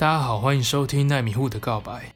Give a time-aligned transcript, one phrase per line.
[0.00, 2.14] 大家好，欢迎收听奈米户的告白。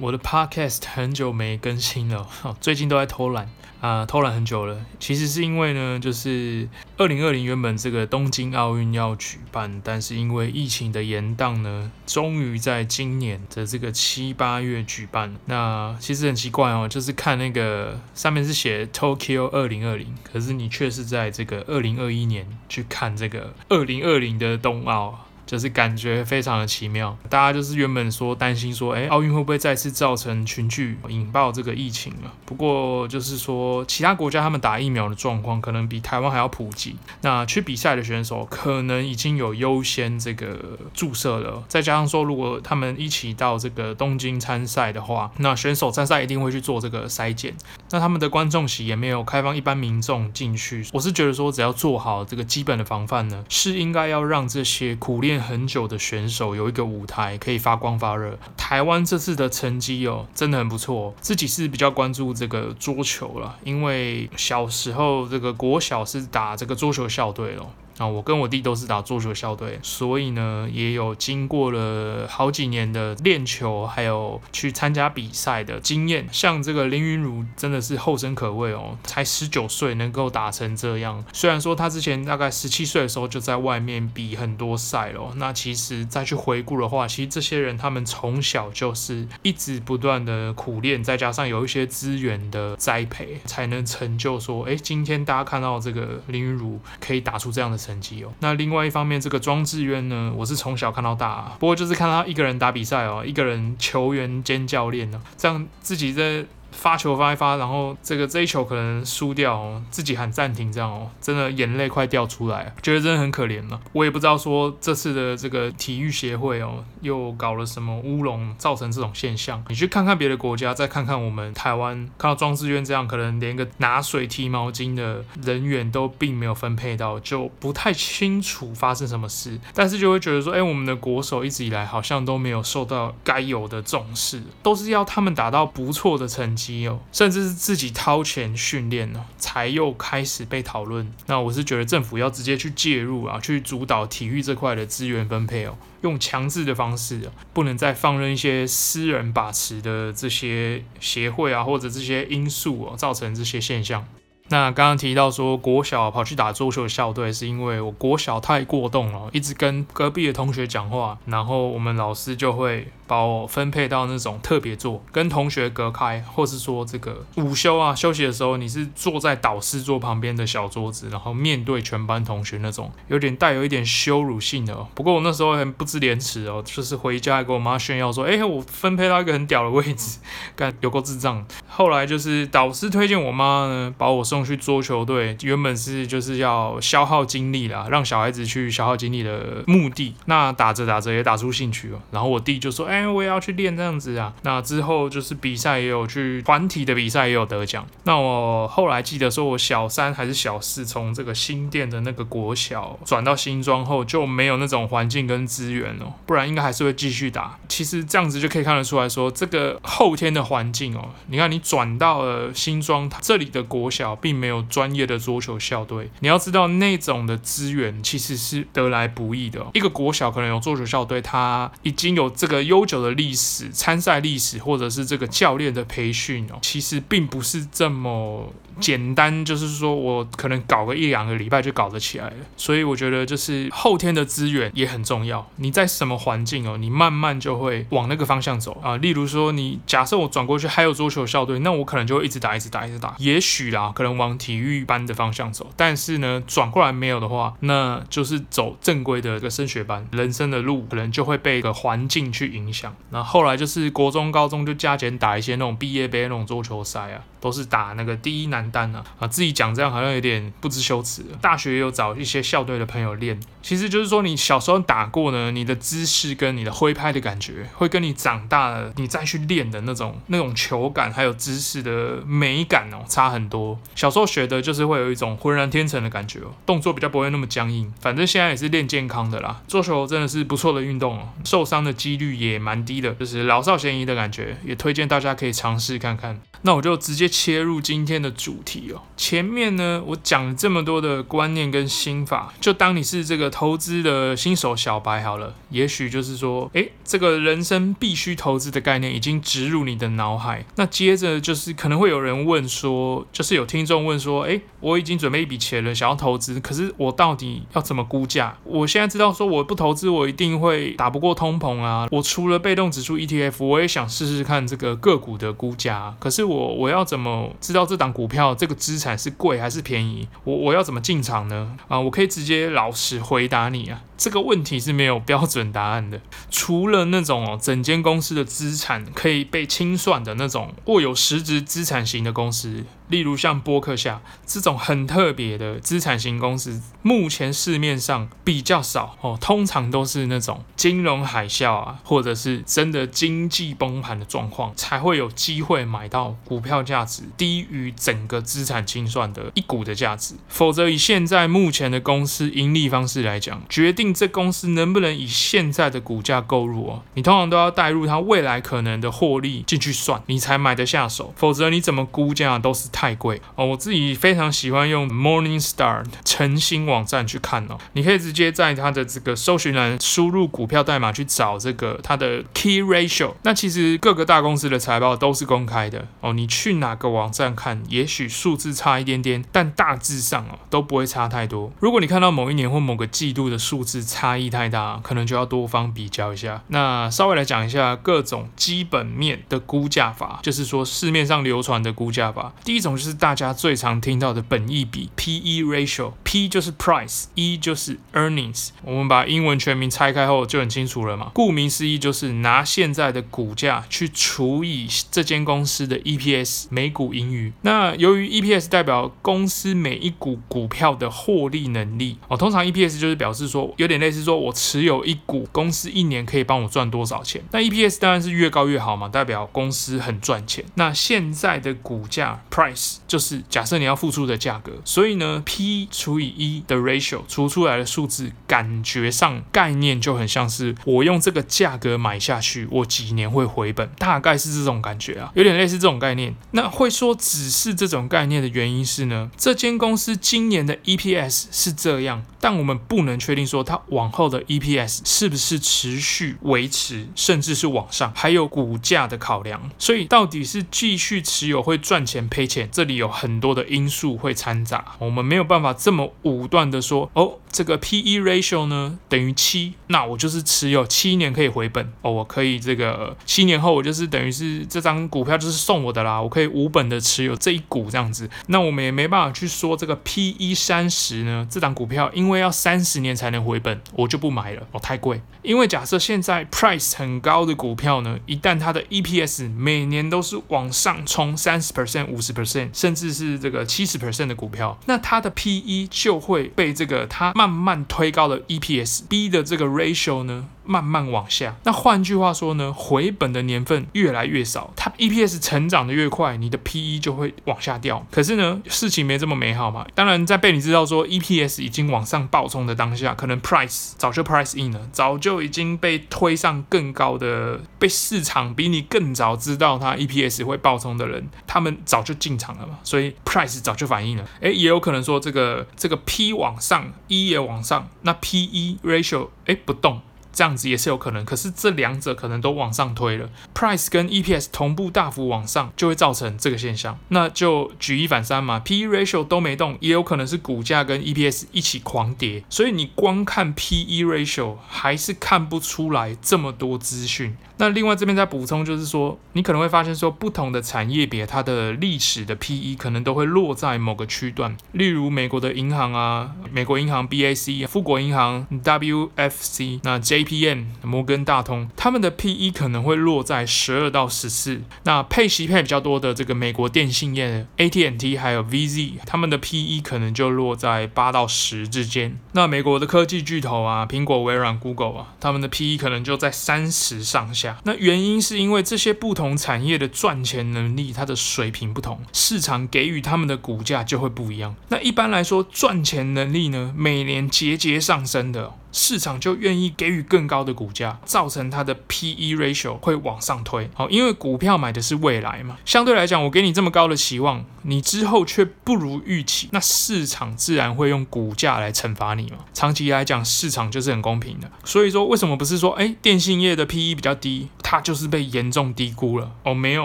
[0.00, 2.26] 我的 podcast 很久没更新了，
[2.58, 3.50] 最近都在偷懒。
[3.80, 4.84] 啊，偷懒很久了。
[4.98, 15.38] 其实是因为呢，就是二零二零原本这个东京奥运要举办，但是因为疫情的延宕呢，终于在今年的这个七八月举办了。
[15.44, 25.26] 那其实很奇怪哦，就是看那个上面是写 Tokyo 二零二零，可是你却是在这个二零二一年去看这个二零二零的冬奥。
[25.46, 32.32] 就是感觉非常的奇妙，大家就是原本说担心说，哎，奥运会不会再次造成群聚引爆这个疫情了？
[32.44, 47.54] 不过就是说，其他国家他们打疫苗的状况可能比台湾还要普及，那去比赛的选手可能已经有优先这个注射了，再加上说，如果他们一起到这个东京参赛的话，那选手参赛一定会去做这个筛检，
[47.90, 58.38] 那他们的观众席也没有开放一般民众进去，我是觉得说，只要做好这个基本的防范呢，是应该要让这些苦练很久的选手有一个舞台可以发光发热。
[58.56, 61.14] 台湾这次的成绩哦，真的很不错。
[61.20, 67.70] 自己是比较关注这个桌球了，因为小时候这个国小是打这个桌球校队咯。
[67.98, 76.26] 啊，我跟我弟都是打桌球校队，所以呢，也有经过了好几年的练球，还有去参加比赛的经验。
[76.32, 81.24] 像这个林昀儒真的是后生可畏哦，才十九岁能够打成这样。
[81.32, 106.46] 虽然说他之前大概十七岁的时候就在外面比很多赛了，那其实再去回顾的话，其实这些人他们从小就是一直不断的苦练，再加上有一些资源的栽培，才能成就说，哎，今天大家看到这个林昀儒可以打出这样的成绩哦，那另外一方面，这个庄智渊呢，我是从小看到大啊，不过就是看他一个人打比赛哦，一个人球员兼教练呢，这样自己在。
[106.74, 113.80] 发球发一发，然后这个这一球可能输掉哦，自己喊暂停这样哦，真的眼泪快掉出来，觉得真的很可怜了。
[113.92, 119.64] 我也不知道说这次的这个体育协会哦，又搞了什么乌龙，造成这种现象。
[119.68, 129.58] 你去看看别的国家，再看看我们台湾，看到庄智渊这样，可能连个拿水提毛巾的人员都并没有分配到，就不太清楚发生什么事。
[129.72, 136.63] 但是就会觉得说，哎，我们的国手一直以来好像都没有受到该有的重视，都是要他们达到不错的成绩。
[137.12, 141.12] 甚至是自己掏钱训练呢，才又开始被讨论。
[141.26, 154.06] 那我是觉得政府要直接去介入啊，去主导体育这块的资源分配哦，用强制的方式，不能再放任一些私人把持的这些协会啊，或者这些因素哦，造成这些现象。
[154.48, 174.86] 那刚刚提到说国小跑去打桌球校队，是因为我国小太过动了，一直跟隔壁的同学讲话，然后我们老师就会把我分配到那种特别座，跟同学隔开，或是说这个午休啊休息的时候，你是坐在导师桌旁边的小桌子，然后面对全班同学那种，有点带有一点羞辱性的。
[174.94, 180.20] 不过我那时候很不知廉耻哦，就是回家还跟我妈炫耀说，哎，我分配到一个很屌的位置，
[180.54, 181.44] 干有够智障。
[181.66, 184.44] 后来就是导师推荐我妈呢，把我送。
[184.44, 190.14] 去桌球队，原本是就是要消耗精力啦，让小孩子去消耗精力的目的。
[190.26, 197.86] 那打着打着也打出兴趣了，然后我弟就说：“哎、我也要去练这样子啊。”那之后就是比赛也有去团体的比赛也有得奖。
[198.04, 207.58] 那我后来记得说，我小三还是小四，从这个新店的那个国小转到新庄后，就没有那种环境跟资源哦，不然应该还是会继续打。
[207.68, 214.04] 其实这样子就可以看得出来说，这个后天的环境哦，你看你转到了新庄这里的国小。
[214.24, 219.66] 并没有专业的桌球校队，你要知道那种的资源其实是得来不易的。
[219.74, 232.36] 一个国小可能有桌球校队，它已经有这个优久的历史、参赛历史，或者是这个教练的培训哦，其实并不是这么简单，就是说我可能搞个一两个礼拜就搞得起来了。
[232.56, 235.46] 所以我觉得就是后天的资源也很重要。
[235.56, 238.96] 你在什么环境哦，你慢慢就会往那个方向走啊。
[238.96, 243.14] 例如说，你假设我转过去还有桌球校队，那我可能就会一直打、一直打、一直打。
[243.18, 244.14] 也许啦，可能。
[244.14, 250.06] 往体育班的方向走，但是呢，转过来没有的话，那就是走正规的一个升学班。
[250.12, 252.94] 人生的路可能就会被一个环境去影响。
[253.10, 259.04] 那后来就是国中、高中就加减打一些那种毕业杯那种桌球赛啊，都是打那个第一男单啊。
[259.18, 261.22] 啊，自己讲这样好像有点不知羞耻。
[261.42, 273.78] 大学也有找一些校队的朋友练，其实就是说你小时候打过呢，你的姿势跟你的挥拍的感觉，会跟你长大了你再去练的那种那种球感还有姿势的美感哦，差很多。
[273.94, 277.92] 小时候学的就是会有一种浑然天成的感觉哦，动作比较不会那么僵硬。
[278.00, 286.40] 反正现在也是练健康的啦，桌球真的是不错的运动哦，受伤的几率也蛮低的，就是老少咸宜的感觉，也推荐大家可以尝试看看。
[286.62, 289.02] 那我就直接切入今天的主题哦。
[289.16, 295.56] 前面呢，我讲了这么多的观念跟心法，就当你是这个投资的新手小白好了。
[295.70, 300.64] 也许就是说，诶，这个人生必须投资的概念已经植入你的脑海。
[300.76, 308.56] 那接着就是可能会有人问说，就是有听众问说，诶，我已经准备一笔钱了，想要投资，可是我到底要怎么估价？
[308.62, 312.06] 我现在知道说我不投资，我一定会打不过通膨啊。
[312.12, 316.14] 我除了被动指数 ETF，我也想试试看这个个股的估价。
[316.20, 317.23] 可是我我要怎么
[317.60, 320.28] 知道这档股票这个资产是贵还是便宜？
[320.44, 321.76] 我我要怎么进场呢？
[321.88, 326.20] 啊，我可以直接老实回答你啊，这个问题是没有标准答案的。
[326.50, 332.84] 除了那种哦，整间公司的资产可以被清算的那种握有实质资产型的公司。
[333.08, 350.34] 例如像波克夏这种很特别的资产型公司，目前市面上比较少哦，通常都是那种金融海啸啊，或者是真的经济崩盘的状况，才会有机会买到股票价值低于整个资产清算的一股的价值。
[350.48, 361.32] 否则，以现在目前的公司盈利方式来讲，决定这公司能不能以现在的股价购入哦，你通常都要带入它未来可能的获利进去算，你才买得下手。
[361.36, 363.14] 否则，你怎么估价都是太。
[363.14, 363.64] 贵哦！
[363.64, 367.78] 我自己非常喜欢用 Morningstar 晨星网站去看哦。
[367.92, 373.34] 你可以直接在它的这个搜寻栏输入股票代码去找这个它的 Key Ratio。
[373.44, 376.32] 那其实各个大公司的财报都是公开的哦。
[376.32, 381.70] 你去哪个网站看，也许数字差一点点，但大致上哦都不会差太多。
[381.80, 386.62] 如果你看到某一年或某个季度的数字差异太大，可能就要多方比较一下。
[386.68, 392.54] 那稍微来讲一下各种基本面的估价法，就是说市面上流传的估价法。
[392.64, 392.94] 第一种。
[392.94, 398.68] 就是大家最常听到的本益比 （P/E ratio），P 就是 price，E 就是 earnings。
[398.84, 401.32] 我们把英文全名拆开后就很清楚了嘛。
[401.34, 407.50] 顾名思义，就是拿现在的股价去除以这间公司的 EPS 每每股盈余。
[407.62, 417.42] 那由于 EPS 代表公司每一股股票的获利能力哦，通常 EPS 就是表示说有点类似说我持有一股公司一年可以帮我赚多少钱。
[417.52, 420.62] 那 EPS 当然是越高越好嘛，代表公司很赚钱。
[420.74, 436.34] 那现在的股价 price 就是假设你要付出的价格，所以呢，P 除以 E 的 ratio 除出来的数字，感觉上概念就很像是我用这个价格买下去，我几年会回本，大概是这种感觉啊，有点类似这种概念。
[436.50, 449.70] 那会说只是这种概念的原因是呢，这间公司今年的 EPS 是这样，但我们不能确定说它往后的 EPS 是不是持续维持，甚至是往上，还有股价的考量。
[449.78, 452.68] 所以到底是继续持有会赚钱赔钱？
[452.72, 482.64] 这里有很多的因素会掺杂，我们没有办法这么武断的说，哦，这个 P/E ratio 呢等于七，那我就是持有七年可以回本，哦，我可以这个七年后我就是等于是这张股票就是送我的啦，我可以无本的持有这一股这样子，那我们也没办法去说这个 P/E 三十呢，这张股票因为要三十年才能回本，我就不买了，哦，太贵，因为假设现在 price 很高的股票呢，一旦它的 EPS 每年都是往上冲三十 percent、五十 percent。
[482.72, 498.06] 甚至是这个七十 percent 的股票，那它的 PE 就会被这个它慢慢推高了 EPS，B 的这个 ratio 呢，慢慢往下，那换句话说呢，回本的年份越来越少，它 EPS 成长的越快，你的 PE 就会往下掉。
[498.10, 499.86] 可是呢，事情没这么美好嘛。
[499.94, 514.24] 当然，在被你知道说 EPS 已经往上暴冲的当下，可能 price 早就 price in 了，早就已经被推上更高的，被市场比你更早知道它 EPS 会暴冲的人，他们早就进场了嘛，所以 price 早就反应了。
[514.40, 520.00] 诶，也有可能说这个这个 P 往上，E 也往上，那 PE ratio 诶不动。
[520.34, 526.98] 这样子也是有可能，可是这两者可能都往上推了，price 跟 EPS 同步大幅往上，就会造成这个现象。
[527.08, 537.36] 那就举一反三嘛，PE ratio 都没动，也有可能是股价跟 EPS 一起狂跌，所以你光看 PE ratio 还是看不出来这么多资讯。
[537.56, 554.62] 那另外这边再补充，就是说你可能会发现说，不同的产业别它的历史的 PE 可能都会落在某个区段，例如美国的银行啊，美国银行 BAC、富国银行 WFC，那 J PM 摩根大通，他们的 PE 可能会落在十二到十四。
[554.82, 562.18] 那配息配比较多的这个美国电信业 AT&T 还有 VZ，他们的 PE 可能就落在八到十之间。
[562.32, 567.43] 那美国的科技巨头啊，苹果、微软、Google 啊，他们的 PE 可能就在三十上下。
[567.64, 574.54] 那原因是因为这些不同产业的赚钱能力，它的水平不同，市场给予他们的股价就会不一样。
[574.68, 578.52] 那一般来说，赚钱能力呢，每年节节上升的。
[578.74, 583.70] 市场就愿意给予更高的股价，造成它的 P/E ratio 会往上推。
[583.72, 592.38] 好，因为股票买的是未来嘛，相对来讲，我给你这么高的期望，你之后却不如预期，那市场自然会用股价来惩罚你嘛。
[592.52, 594.50] 长期来讲，市场就是很公平的。
[594.64, 599.30] 所以说，为什么不是说，哎，电信业的 P/E 比较低，它就是被严重低估了？
[599.44, 599.84] 哦，没有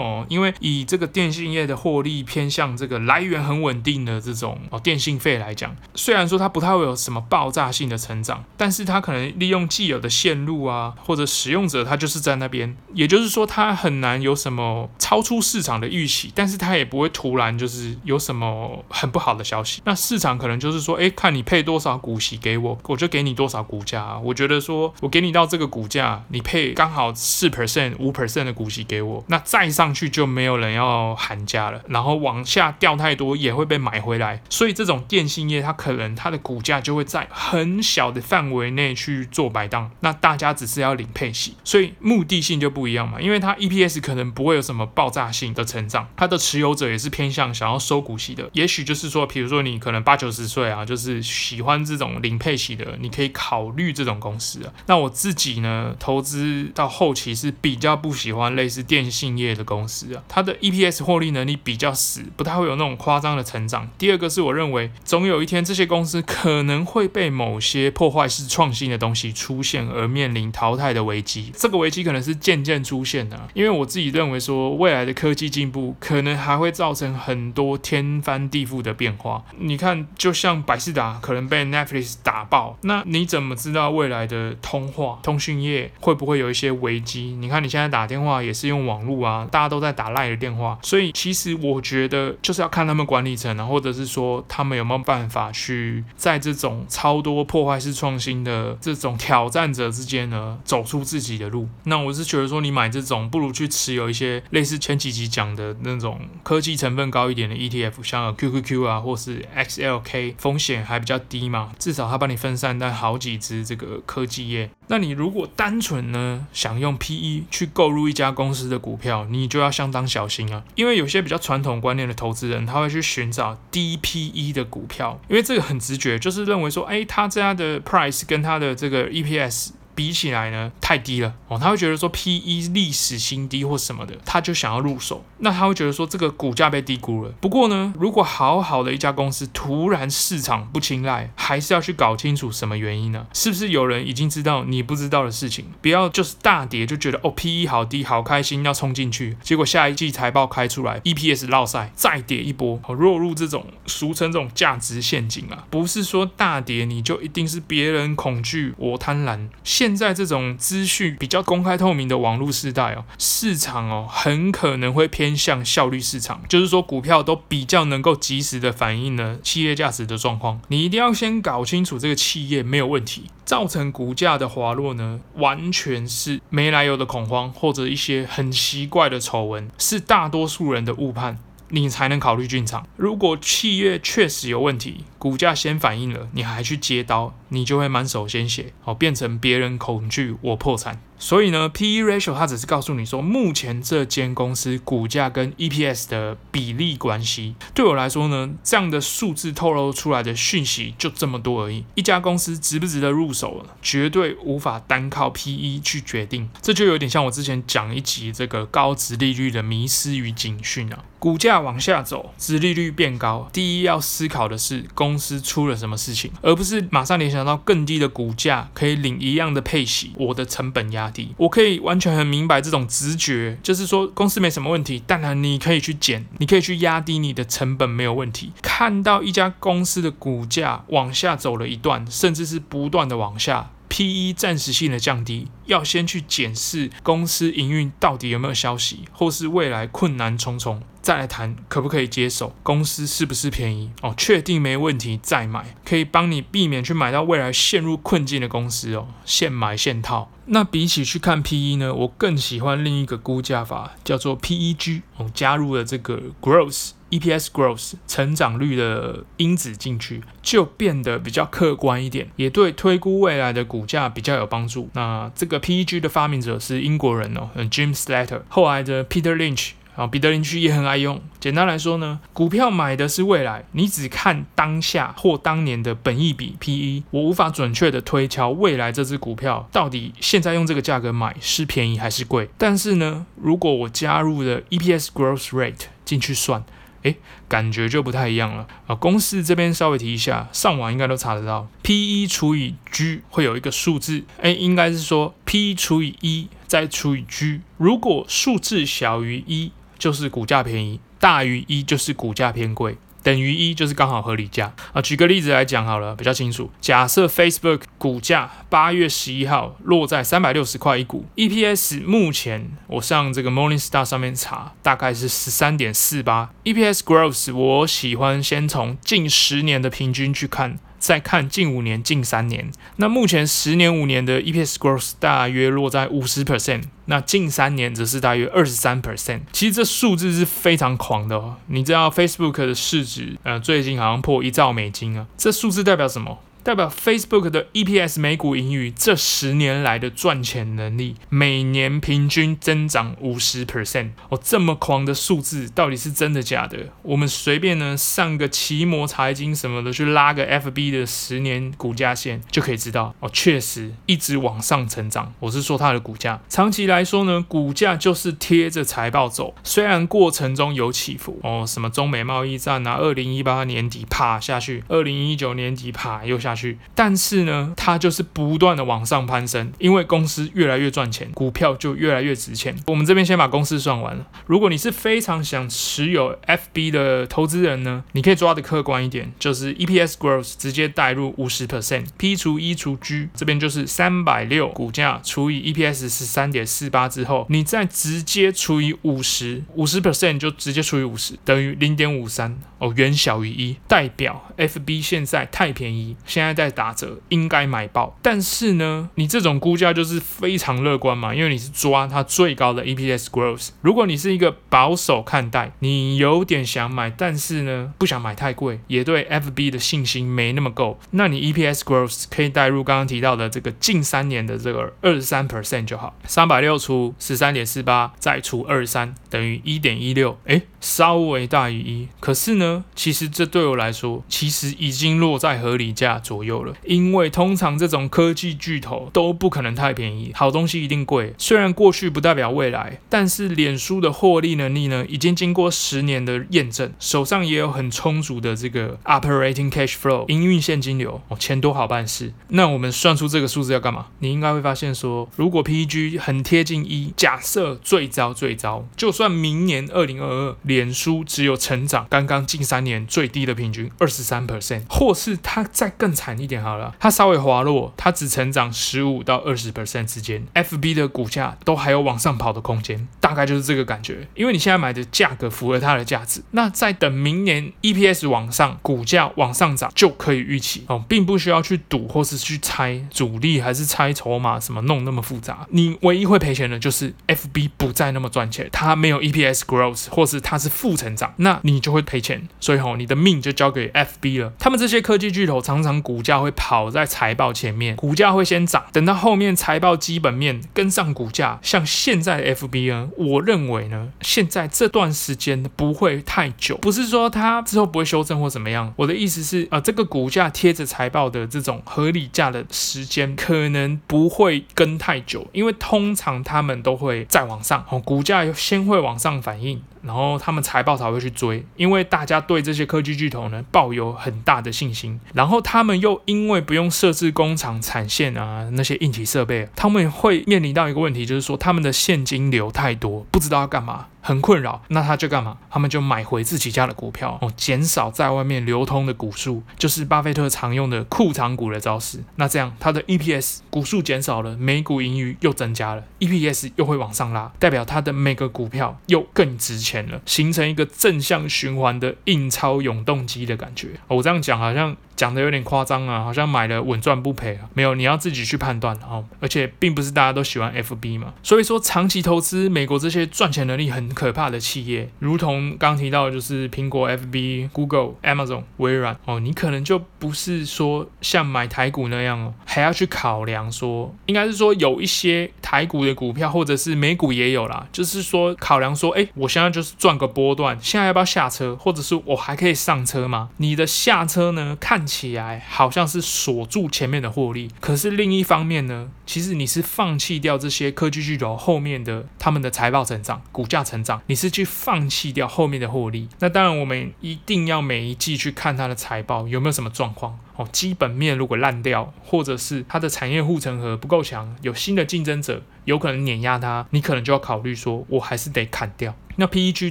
[0.00, 19.80] 哦，因为以这个电信业的获利偏向这个来源很稳定的这种哦电信费来讲，虽然说它不太会有什么爆炸性的成长，但是它可能利用既有的线路啊，或者使用者他就是在那边，也就是说它很难有什么超出市场的预期，但是它也不会突然就是有什么很不好的消息。
[19.84, 24.18] 那市场可能就是说，哎，看你配多少股息给我，我就给你多少股价啊。
[24.18, 54.72] 我觉得说我给你到这个股价，你配刚好四 percent、五 percent 的股息给我，那再上去就没有人要喊价了，然后往下掉太多也会被买回来，所以这种电信业它可能它的股价就会在很小的范围内去做摆荡，那大家只是要领配息，所以目的性就不一样嘛，因为它 EPS 可能不会有什么爆炸性的成长，它的持有者也是偏向想要收股息的，也许就是说，比如说你可能八九十岁啊，就是喜欢这种领配息的，你可以考虑这种公司啊。
[54.86, 63.88] 那我自己呢，投资到后期是比较不喜欢类似电信业的公司啊，它的 EPS 获利能力比较死，不太会有那种夸张的成长。
[63.96, 71.50] 第二个是我认为，总有一天这些公司可能会被某些破坏式创创新的东西出现而面临淘汰的危机。
[71.56, 79.42] 这个危机可能是渐渐出现的，因为我自己认为说，未来的科技进步可能还会造成很多天翻地覆的变化。
[79.56, 87.34] 你看，就像百事达可能被 Netflix 打爆，那你怎么知道未来的通话通讯业会不会有一些危机？
[87.40, 98.49] 你看你现在打电话也是用网络啊，大家都在打 LINE 的电话，所以其实我觉得就是要看他们管理层啊，或者是说他们有没有办法去在这种超多破坏式创新的
[98.80, 101.68] 这种挑战者之间呢，走出自己的路。
[101.84, 114.70] 那我是觉得说，你买这种不如去持有一些类似前几集讲的那种科技成分高一点的 ETF，像 QQQ 啊，或是 XLK，风险还比较低嘛，至少它帮你分散在好几只这个科技业。
[114.88, 129.70] 那你如果单纯呢想用 PE 去购入一家公司的股票，你就要相当小心啊，因为有些比较传统观念的投资人，他会去寻找低 PE 的股票，因为这个很直觉，就是认为说，哎，他这样的 price 跟它的这个 EPS。
[130.00, 135.22] 比起来呢，太低了哦，他会觉得说 P/E 历史新低或什么的，他就想要入手。
[135.40, 137.30] 那他会觉得说这个股价被低估了。
[137.38, 143.26] 不过呢，如果好好的一家公司突然市场不青睐，还是要去搞清楚什么原因呢？
[143.34, 145.66] 是不是有人已经知道你不知道的事情？
[145.82, 155.66] 不要就是大跌就觉得哦 P/E 好低，好开心要冲进去，结果下一季财报开出来，EPS 落赛，再跌一波，哦，落入这种俗称这种价值陷阱啊。
[155.68, 159.50] 不是说大跌你就一定是别人恐惧我贪婪。
[159.64, 170.60] 现现在这种资讯比较公开透明的网络时代哦，市场哦很可能会偏向效率市场，就是说股票都比较能够及时的反映呢企业价值的状况。
[170.68, 181.40] 你一定要先搞清楚这个企业没有问题，造成股价的滑落呢，完全是没来由的恐慌或者一些很奇怪的丑闻，是大多数人的误判。
[181.72, 182.84] 你才能考虑进场。
[182.96, 191.00] 如果企业确实有问题，股价先反应了，你还去接刀，你就会满手鲜血，哦，变成别人恐惧我破产。
[191.22, 197.54] 所以呢，P/E ratio 它只是告诉你说，目前这间公司股价跟 EPS 的比例关系。
[197.74, 201.84] 对我来说呢，这样的数字透露出来的讯息就这么多而已。
[201.94, 206.48] 一家公司值不值得入手，绝对无法单靠 PE 去决定。
[206.62, 211.04] 这就有点像我之前讲一集这个高值利率的迷失与警讯啊。
[211.18, 221.34] 股价往下走，值利率变高，第一要思考的是公司出了什么事情，而不是马上联想到更低的股价可以领一样的配息，我的成本压低。
[221.36, 228.52] 我可以完全很明白这种直觉，就是说公司没什么问题，当然你可以去减，你可以去压低你的成本，没有问题。
[228.62, 233.70] 看到一家公司的股价往下走了一段，甚至是不断的往下。
[233.88, 250.30] P/E 暂时性的降低，要先去检视公司营运到底有没有消息，或是未来困难重重，再来谈可不可以接手，公司是不是便宜哦，确定没问题再买，可以帮你避免去买到未来陷入困境的公司哦，现买现套。
[250.46, 256.90] 那比起去看 P/E 呢，我更喜欢另一个估价法，叫做 PEG，哦，加入了这个 Growth。
[257.10, 264.88] EPS growth 成长率的因子进去，就变得比较客观一点，也对推估未来的股价比较有帮助。
[264.92, 268.42] 那这个 PEG 的发明者是英国人哦，Jim Slater。
[268.48, 269.70] 后来的 Peter Lynch。
[270.00, 271.20] 啊，彼得林区也很爱用。
[271.38, 282.48] 简单来说呢，股票买的是未来，你只看当下或当年的本益比 PE，我无法准确的推敲未来这只股票到底现在用这个价格买是便宜还是贵。
[282.56, 286.64] 但是呢，如果我加入了 EPS growth rate 进去算。
[287.02, 287.16] 诶，
[287.48, 288.94] 感觉就不太一样了啊！
[288.94, 302.96] 公式这边稍微提一下，上网应该都查得到，P E 除以 G 会有一个数字，诶，应该是说 P 除以一再除以 G，如果数字小于一，就是股价便宜；大于一，就是股价偏贵。
[303.22, 305.02] 等于一就是刚好合理价啊！
[305.02, 306.70] 举个例子来讲好了，比较清楚。
[306.80, 316.50] 假设 Facebook 股价八月十一号落在三百六十块一股，EPS 目前我上这个 Morningstar 上面查，大概是十三点四八。
[316.64, 320.78] EPS growth 我喜欢先从近十年的平均去看。
[321.00, 329.40] 再看近五年、近三年，那目前十年、五年的 EPS growth 大约落在五十 percent，那近三年则是大约二十三 percent。
[329.50, 331.56] 其实这数字是非常狂的哦。
[331.66, 336.38] 你知道 Facebook 的市值，呃，最近好像破一兆美金啊，这数字代表什么？
[336.62, 346.90] 代表 Facebook 的 EPS 每股盈余这十年来的赚钱能力，每年平均增长五十 percent 哦，这么狂的数字到底是真的假的？
[347.02, 355.32] 我们随便呢上个奇摩财经什么的去拉个 FB 的十年股价线就可以知道哦，确实一直往上成长。
[355.40, 366.49] 我是说它的股价，长期来说呢，股价就是贴着财报走，虽然过程中有起伏哦，什么中美贸易战啊，二零一八年底啪下去，二零一九年底啪又下。
[366.50, 372.76] 下去，但是呢，它就是不断的往上攀升，因为公司越来越赚钱，股票就越来越值钱。
[372.86, 374.26] 我们这边先把公式算完了。
[374.46, 396.16] 如果你是非常想持有 FB 的投资人呢，你可以抓的客观一点，就是 EPS growth 直接带入五十 percent，P 除一除 G，这边就是三百六股价除以 EPS 十三点四八之后，你再直接除以五十，五十 percent 就直接除以五十，等于零点五三哦，远小于一，代表 FB 现在太便宜。
[396.40, 398.16] 现在在打折，应该买爆。
[398.22, 403.68] 但是呢，你这种估价就是非常乐观嘛，因为你是抓它最高的 EPS growth。
[403.82, 416.14] 如果你是一个保守看待，你有点想买，但是呢，不想买太贵，也对 FB 的信心没那么够，那你 EPS growth 可以带入刚刚提到的这个近三年的这个二十三 percent 就好。
[416.24, 422.08] 三百六除十三点四八再除二十三等于一点一六，诶，稍微大于一。
[422.18, 431.34] 可是呢，其实这对我来说，其实已经落在合理价左右了，因为通常这种科技巨头都不可能太便宜，好东西一定贵。
[431.38, 442.32] 虽然过去不代表未来，但是脸书的获利能力呢，已经经过十年的验证，手上也有很充足的这个 operating cash flow 营运现金流，哦，钱多好办事。
[442.48, 444.06] 那我们算出这个数字要干嘛？
[444.20, 456.10] 你应该会发现说，如果 PEG 很贴近一，假设最糟最糟，就算明年二零二二，脸书只有成长刚刚近三年最低的平均二十三 percent，或是它再更。
[456.20, 464.28] 惨一点好了，它稍微滑落，它只成长十五到二十 percent 之间，FB 的股价都还有往上跑的空间，大概就是这个感觉。
[464.34, 475.66] 因为你现在买的价格符合它的价值，那再等明年 EPS 往上，股价往上涨就可以预期哦，并不需要去赌或是去猜主力还是猜筹码什么弄那么复杂。
[475.70, 482.46] 你唯一会赔钱的就是 FB 不再那么赚钱，它没有 EPS growth 或是它是负成长，那你就会赔钱。
[482.60, 484.52] 所以吼，你的命就交给 FB 了。
[484.58, 485.90] 他们这些科技巨头常常。
[486.10, 491.58] 股价会跑在财报前面，股价会先涨，等到后面财报基本面跟上股价。
[491.62, 498.92] 像现在的 FB 呢，我认为呢，现在这段时间不会太久，不是说它之后不会修正或怎么样。
[498.96, 509.80] 我的意思是，啊、呃，这个股价贴着财报的这种合理价的时间，可能不会跟太久，因为通常他们都会再往上，哦，股价先会往上反应。
[510.02, 515.20] 然后他们财报才会去追，因为大家对这些科技巨头呢抱有很大的信心。
[515.34, 524.06] 然后他们又因为不用设置工厂产线啊，那些硬体设备，他们会面临到一个问题，就是说他们的现金流太多，不知道要干嘛。
[524.20, 525.56] 很困扰，那他就干嘛？
[525.70, 532.22] 他们就买回自己家的股票哦，减少在外面流通的股数，就是巴菲特常用的库藏股的招式。
[532.36, 543.88] 那这样，他的 EPS 股数减少了，每股盈余又增加了，EPS 又会往上拉，代表他的每个股票又更值钱了，形成一个正向循环的印钞永动机的感觉。
[544.08, 544.96] 我这样讲好像。
[545.20, 547.68] 讲的有点夸张啊，好像买了稳赚不赔啊。
[547.74, 549.22] 没有，你要自己去判断哦。
[549.38, 573.50] 而且并不是大家都喜欢 FB 嘛，所以说长期投资美国这些赚钱能力很可怕的企业，如同刚提到的就是苹果、FB、Google、Amazon、微软哦，你可能就不是说像买台股那样哦，还要去考量说，应该是说有一些台股的股票或者是美股也有啦，就是说考量说，哎，我现在就是赚个波段，现在要不要下车，或者是我还可以上车吗？
[573.58, 586.28] 你的下车呢，看起来好像是锁住前面的获利，可是另一方面呢，其实你是放弃掉这些科技巨头后面的他们的财报成长、股价成长，你是去放弃掉后面的获利。
[586.38, 599.14] 那当然，我们一定要每一季去看它的财报有没有什么状况基本面如果烂掉，或者是它的产业护城河不够强，有新的竞争者有可能碾压它，你可能就要考虑说，我还是得砍掉。
[599.36, 599.90] 那 PEG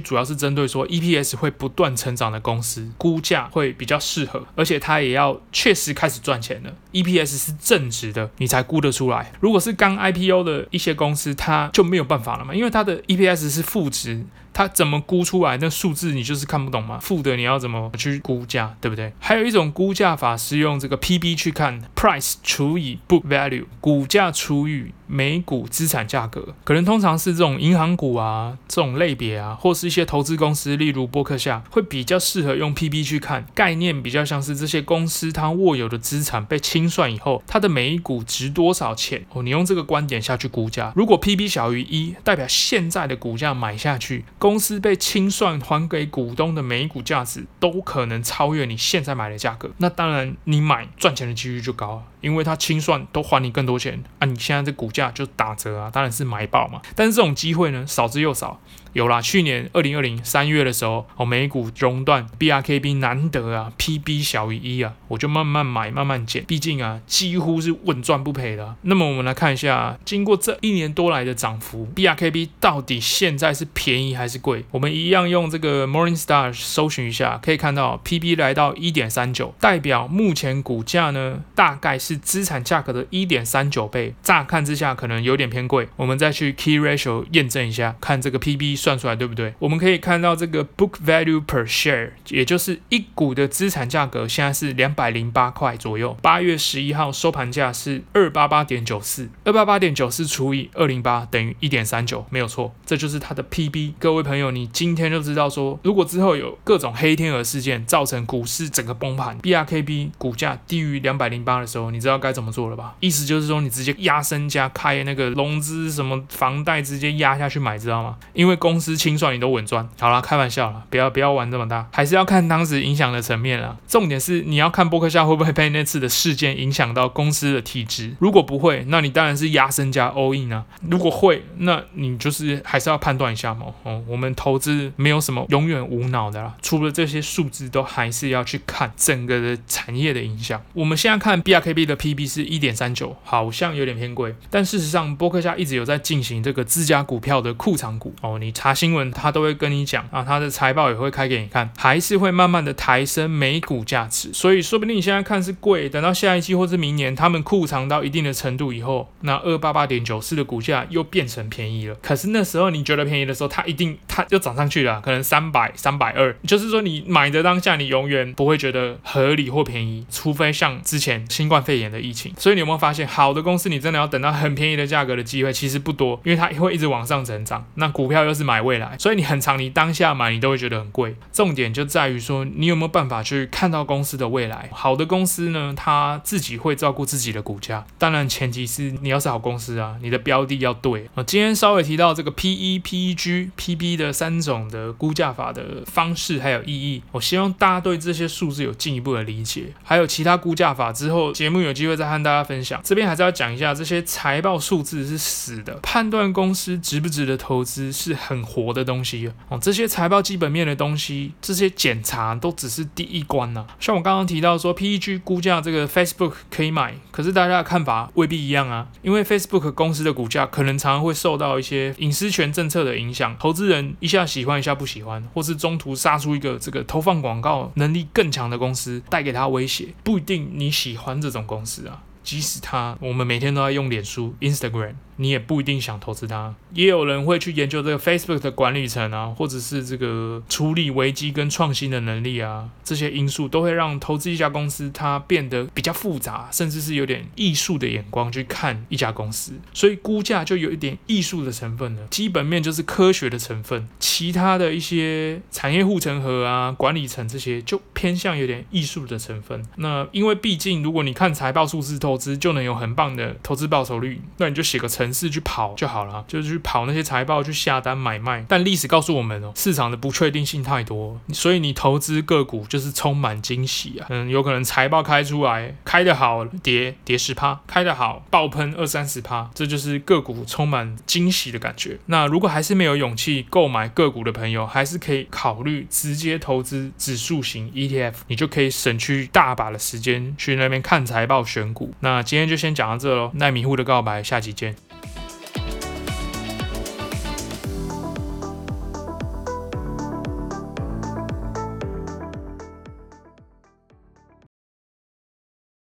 [0.00, 9.32] 主要是针对说 EPS 会不断成长的公司，估价会比较适合，而且它也要确实开始赚钱了，EPS 是正值的，你才估得出来。
[9.40, 14.24] 如果是刚 IPO 的一些公司，它就没有办法了嘛，因为它的 EPS 是负值。
[14.52, 15.56] 它怎么估出来？
[15.58, 16.98] 那数字你就是看不懂吗？
[17.00, 19.12] 负的你要怎么去估价，对不对？
[19.18, 26.54] 还有一种估价法是用这个 PB 去看，Price 除以 Book Value，股价除以每股资产价格。
[26.64, 33.46] 可能通常是这种银行股啊，这种类别啊，或是一些投资公司，例如波克夏，会比较适合用 PB 去看。
[33.54, 39.24] 概念比较像是这些公司它握有的资产被清算以后，它的每一股值多少钱？
[39.32, 40.92] 哦，你用这个观点下去估价。
[40.94, 44.24] 如果 PB 小于一，代表现在的股价买下去。
[44.40, 56.80] 公司被清算还给股东的每一股价值都可能超越你现在买的价格，那当然你买赚钱的几率就高了，因为它清算都还你更多钱啊，你现在这股价就打折啊，当然是买爆嘛。
[56.96, 58.58] 但是这种机会呢，少之又少。
[58.92, 68.74] 有啦，去年二零二零三月的时候，哦，美股熔断，BRKB 难得啊，PB 小于一啊，我就慢慢买，慢慢减，毕竟啊，几乎是稳赚不赔的。
[68.82, 74.64] 那么我们来看一下，经过这一年多来的涨幅，BRKB 到底现在是便宜还是贵？
[74.72, 84.14] 我们一样用这个 Morningstar 搜寻一下，可以看到 PB 来到一点三九，代表目前股价呢，大概是资产价格的一点三九倍。
[84.22, 88.79] 乍看之下可能有点偏贵，我们再去 Key Ratio 验证一下，看这个 PB。
[88.80, 89.52] 算出来对不对？
[89.58, 96.16] 我们可以看到这个 book value per share，也就是一股的资产价格，现在是两百零八块左右。
[96.22, 103.92] 八月十一号收盘价是二八八点九四，二八八点九四除以二零八等于一点三九，没有错，这就是它的 PB。
[103.98, 112.96] 各位朋友，你今天就知道说，如果之后有各种黑天鹅事件造成股市整个崩盘，BRKB 股价低于两百零八的时候，你知道该怎么做了吧？
[113.00, 118.16] 意思就是说，你直接压身家开那个融资什么房贷，直接压下去买，知道吗？
[118.32, 123.76] 因为公公司清算你都稳赚，好啦，开玩笑了，不要不要玩这么大，还是要看当时影响的层面啦。
[123.88, 128.14] 重点是你要看波克夏会不会被那次的事件影响到公司的体质。
[128.20, 130.64] 如果不会，那你当然是压身加 all in 啊。
[130.88, 133.66] 如果会，那你就是还是要判断一下嘛。
[133.82, 140.62] 哦，我们投资没有什么永远无脑的啦，除了这些数字，都还是要去看整个的产业的影响。
[140.74, 148.54] 我们现在看 BRKB 的 PB 是一点三九，好像有点偏贵，但事实上波克夏一直有在进行这个自家股票的库藏股哦，你。
[148.60, 154.30] 查新闻，他都会跟你讲啊，他的财报也会开给你看，还是会慢慢的抬升每股价值。
[154.34, 161.94] 所以说不定你现在看是贵，等到下一季或是明年，他们库藏到一定的程度以后，那二八八点九四的股价又变成便宜了。
[162.02, 166.36] 可是那时候你觉得便宜的时候，它一定它又涨上去了，可能三百、三百二。
[166.46, 172.34] 就是说你买的当下，你永远不会觉得合理或便宜，除非像之前新冠肺炎的疫情。
[172.36, 177.64] 所以你有没有发现，好的公司你真的要等到很便宜的价格的机会其实不多，因为它会一直往上成长。
[177.76, 178.49] 那股票又是。
[178.50, 181.14] 买未来，所以你很常，你当下买你都会觉得很贵。
[181.32, 184.68] 重点就在于说，你有没有办法去看到公司的未来？
[184.72, 187.86] 好的公司呢，它自己会照顾自己的股价。
[187.96, 191.08] 当然，前提是你要是好公司啊，你的标的要对。
[191.14, 197.04] 我今天稍微提到这个 PE、PEG、PB 的三种的估价法的方式还有意义。
[197.12, 199.66] 我希望大家对这些数字有进一步的理解。
[199.84, 202.80] 还有其他估价法之后，节目有机会再和大家分享。
[202.82, 208.39] 这边还是要讲一下，这些财报数字是死的，判断公司值不值得投资是很。
[208.42, 213.66] 活的东西哦，这些财报基本面的东西，这些检查都只是第一关呐。
[213.78, 218.88] 像我刚刚提到说，PEG 估价这个 Facebook 可以买，可是大家的看法未必一样啊。
[219.02, 232.02] 因为 Facebook 公司的股价可能常常会受到一些隐私权政策的影响，投资人一下喜欢一下不喜欢，或是中途杀出一个这个投放广告能力更强的公司带给他威胁，不一定你喜欢这种公司啊。
[232.22, 234.94] 即使他我们每天都在用脸书、Instagram。
[235.20, 236.54] 你也不一定想投资它。
[236.72, 249.52] 也有人会去研究这个 Facebook 的管理层啊，或者是这个处理危机跟创新的能力啊，这些因素都会让投资一家公司它变得比较复杂，甚至是有点艺术的眼光去看一家公司。
[249.74, 259.66] 所以估价就有一点艺术的成分了，基本面就是科学的成分，其他的一些产业护城河啊、管理层这些就偏向有点艺术的成分。
[259.76, 268.44] 那因为毕竟如果你看财报数字投资就能有很棒的投资报酬率，那你就写个成程式去跑就好了，就是去跑那些财报去下单买卖。
[268.48, 274.06] 但历史告诉我们哦，市场的不确定性太多，所以你投资个股就是充满惊喜啊。
[274.10, 281.98] 嗯，有可能财报开出来开得好，跌跌十趴；开得好，爆喷二三十趴，这就是个股充满惊喜的感觉。
[282.06, 291.92] 那如果还是没有勇气购买个股的朋友，还是可以考虑直接投资指数型 ETF，你就可以省去大把的时间去那边看财报选股。
[292.00, 294.74] 那今天就先讲到这喽，奈米户的告白，下期见。